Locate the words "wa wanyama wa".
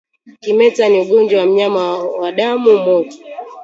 1.39-2.29